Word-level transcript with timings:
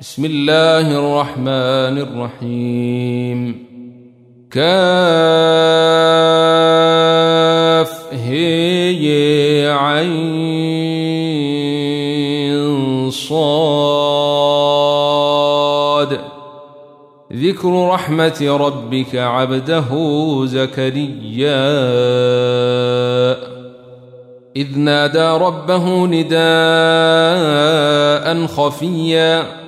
بسم 0.00 0.24
الله 0.24 0.98
الرحمن 0.98 1.98
الرحيم. 1.98 3.66
كاف 4.50 4.62
هي 8.12 9.68
عين 9.70 10.30
صاد. 13.10 13.38
ذكر 17.32 17.88
رحمة 17.88 18.56
ربك 18.60 19.16
عبده 19.16 19.88
زكريا. 20.46 21.68
إذ 24.56 24.78
نادى 24.78 25.28
ربه 25.44 26.06
نداء 26.06 26.36
خفيا. 28.46 29.67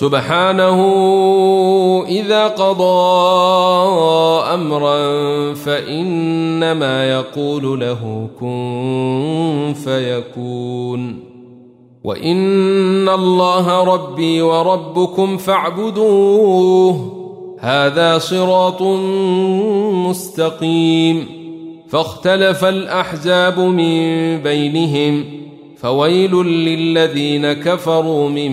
سبحانه 0.00 0.80
إذا 2.08 2.48
قضى 2.48 2.84
أمرا 4.54 4.98
فإنما 5.54 7.10
يقول 7.10 7.80
له 7.80 8.28
كن 8.40 9.74
فيكون. 9.84 11.20
وإن 12.04 13.08
الله 13.08 13.84
ربي 13.84 14.42
وربكم 14.42 15.36
فاعبدوه. 15.36 17.12
هذا 17.60 18.18
صراط 18.18 18.82
مستقيم. 20.08 21.26
فاختلف 21.88 22.64
الأحزاب 22.64 23.60
من 23.60 24.36
بينهم. 24.42 25.24
فويل 25.76 26.34
للذين 26.36 27.52
كفروا 27.52 28.28
من 28.28 28.52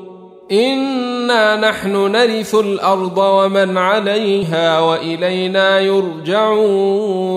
انا 0.51 1.69
نحن 1.69 2.11
نرث 2.11 2.55
الأرض 2.55 3.17
ومن 3.17 3.77
عليها 3.77 4.79
والينا 4.79 5.79
يرجعون. 5.79 7.31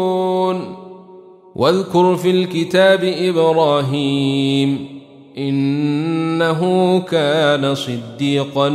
واذكر 1.55 2.17
في 2.17 2.31
الكتاب 2.31 3.05
إبراهيم 3.05 5.01
انه 5.39 7.01
كان 7.01 7.75
صديقا 7.75 8.69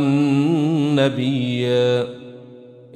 نبيا. 0.96 2.06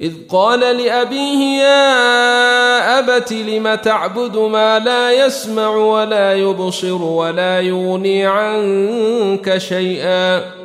إذ 0.01 0.13
قال 0.29 0.59
لأبيه 0.59 1.61
يا 1.61 2.99
أبت 2.99 3.33
لم 3.33 3.75
تعبد 3.75 4.37
ما 4.37 4.79
لا 4.79 5.25
يسمع 5.25 5.69
ولا 5.69 6.33
يبصر 6.33 7.03
ولا 7.03 7.61
يغني 7.61 8.25
عنك 8.25 9.57
شيئا؟ 9.57 10.64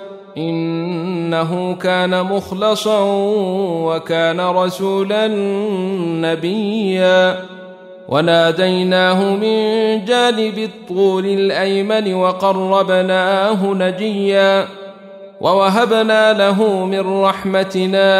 إنه 0.37 1.75
كان 1.75 2.23
مخلصا 2.23 2.99
وكان 3.85 4.39
رسولا 4.39 5.27
نبيا. 6.21 7.45
وناديناه 8.09 9.35
من 9.35 9.55
جانب 10.05 10.57
الطول 10.57 11.25
الأيمن 11.25 12.13
وقربناه 12.13 13.65
نجيا. 13.65 14.67
ووهبنا 15.41 16.33
له 16.33 16.85
من 16.85 17.23
رحمتنا 17.23 18.11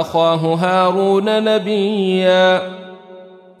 أخاه 0.00 0.54
هارون 0.54 1.44
نبيا. 1.44 2.62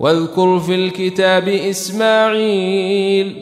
واذكر 0.00 0.58
في 0.58 0.74
الكتاب 0.74 1.48
إسماعيل 1.48 3.36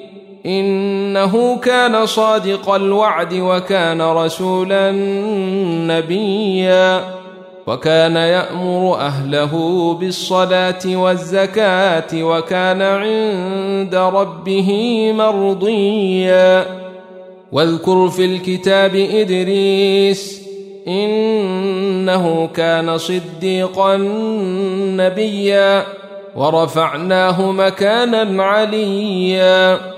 إنه 0.46 1.56
كان 1.56 2.06
صادق 2.06 2.70
الوعد 2.74 3.34
وكان 3.34 4.02
رسولا 4.02 4.90
نبيا 5.86 7.18
وكان 7.66 8.16
يأمر 8.16 8.96
أهله 8.96 9.94
بالصلاة 10.00 10.86
والزكاة 10.86 12.22
وكان 12.24 12.82
عند 12.82 13.94
ربه 13.94 14.70
مرضيا. 15.12 16.66
واذكر 17.52 18.08
في 18.08 18.24
الكتاب 18.24 18.94
إدريس 18.94 20.42
إنه 20.88 22.48
كان 22.54 22.98
صديقا 22.98 23.96
نبيا 24.96 25.84
ورفعناه 26.36 27.52
مكانا 27.52 28.42
عليا. 28.42 29.97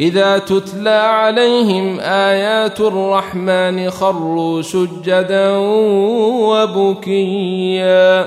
إذا 0.00 0.38
تتلى 0.38 0.90
عليهم 0.90 2.00
آيات 2.00 2.80
الرحمن 2.80 3.90
خروا 3.90 4.62
سجدا 4.62 5.56
وبكيا. 6.48 8.26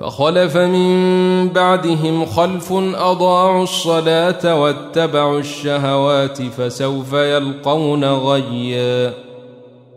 فخلف 0.00 0.56
من 0.56 1.48
بعدهم 1.48 2.26
خلف 2.26 2.72
أضاعوا 2.94 3.62
الصلاة 3.62 4.62
واتبعوا 4.62 5.38
الشهوات 5.38 6.42
فسوف 6.42 7.12
يلقون 7.12 8.04
غيا. 8.04 9.27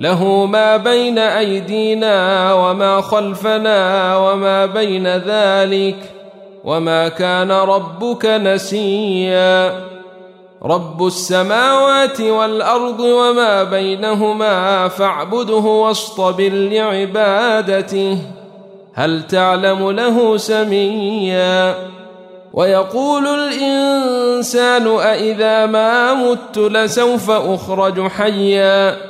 له 0.00 0.46
ما 0.46 0.76
بين 0.76 1.18
أيدينا 1.18 2.52
وما 2.54 3.00
خلفنا 3.00 4.16
وما 4.16 4.66
بين 4.66 5.06
ذلك 5.06 5.96
وما 6.64 7.08
كان 7.08 7.52
ربك 7.52 8.26
نسيا. 8.26 9.80
رب 10.62 11.06
السماوات 11.06 12.20
والأرض 12.20 13.00
وما 13.00 13.64
بينهما 13.64 14.88
فاعبده 14.88 15.54
واصطبر 15.54 16.48
لعبادته. 16.48 18.18
هل 18.94 19.26
تعلم 19.26 19.90
له 19.90 20.36
سميا؟ 20.36 21.74
ويقول 22.52 23.26
الإنسان 23.26 24.86
أإذا 24.86 25.66
ما 25.66 26.14
مت 26.14 26.58
لسوف 26.58 27.30
أخرج 27.30 28.08
حيا. 28.08 29.09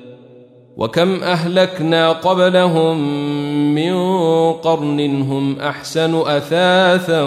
وكم 0.77 1.23
أهلكنا 1.23 2.11
قبلهم 2.11 2.97
من 3.75 3.93
قرن 4.53 5.21
هم 5.21 5.59
أحسن 5.59 6.21
أثاثا 6.27 7.23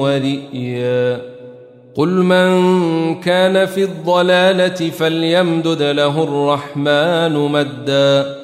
ورئيا. 0.00 1.20
قل 1.94 2.08
من 2.08 2.54
كان 3.20 3.66
في 3.66 3.84
الضلالة 3.84 4.90
فليمدد 4.90 5.82
له 5.82 6.24
الرحمن 6.24 7.52
مدا. 7.52 8.43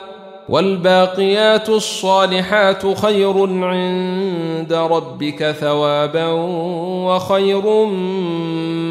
والباقيات 0.51 1.69
الصالحات 1.69 2.97
خير 2.97 3.63
عند 3.63 4.73
ربك 4.73 5.51
ثوابا 5.51 6.27
وخير 7.07 7.85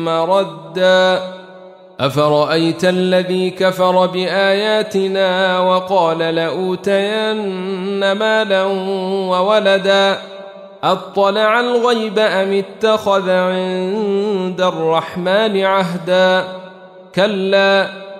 مردا. 0.04 1.22
أفرأيت 2.00 2.84
الذي 2.84 3.50
كفر 3.50 4.06
بآياتنا 4.06 5.60
وقال 5.60 6.18
لأوتين 6.18 8.12
مالا 8.12 8.64
وولدا؟ 9.30 10.18
أطلع 10.84 11.60
الغيب 11.60 12.18
أم 12.18 12.52
اتخذ 12.52 13.30
عند 13.30 14.60
الرحمن 14.60 15.64
عهدا؟ 15.64 16.44
كلا 17.14 18.09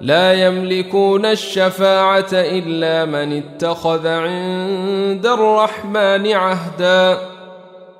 لا 0.00 0.32
يملكون 0.32 1.26
الشفاعة 1.26 2.28
إلا 2.32 3.04
من 3.04 3.42
اتخذ 3.42 4.06
عند 4.06 5.26
الرحمن 5.26 6.32
عهدا. 6.32 7.18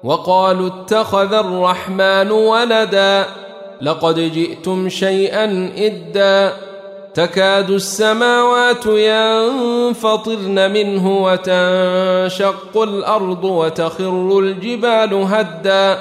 وقالوا 0.04 0.66
اتخذ 0.66 1.32
الرحمن 1.32 2.30
ولدا. 2.30 3.24
لقد 3.82 4.20
جئتم 4.20 4.88
شيئا 4.88 5.72
إدا. 5.76 6.52
تكاد 7.14 7.70
السماوات 7.70 8.86
ينفطرن 8.86 10.70
منه 10.70 11.22
وتنشق 11.22 12.82
الأرض 12.82 13.44
وتخر 13.44 14.38
الجبال 14.38 15.14
هدا. 15.14 15.98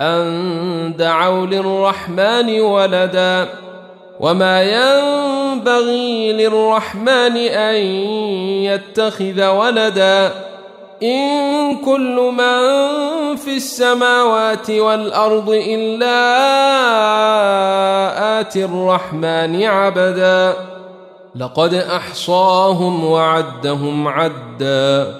أن 0.00 0.94
دعوا 0.98 1.46
للرحمن 1.46 2.60
ولدا. 2.60 3.48
وما 4.20 4.62
ينبغي 4.62 6.32
للرحمن 6.32 7.36
أن 7.36 7.76
يتخذ 8.64 9.46
ولدا 9.46 10.32
إن 11.02 11.76
كل 11.84 12.32
من 12.38 12.56
في 13.36 13.56
السماوات 13.56 14.70
والأرض 14.70 15.50
إلا 15.50 16.16
آتي 18.40 18.64
الرحمن 18.64 19.62
عبدا 19.62 20.54
لقد 21.36 21.74
أحصاهم 21.74 23.04
وعدهم 23.04 24.08
عدا 24.08 25.14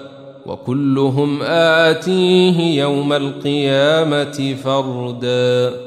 وكلهم 0.45 1.43
آتيه 1.43 2.81
يوم 2.81 3.13
القيامة 3.13 4.55
فردا 4.63 5.86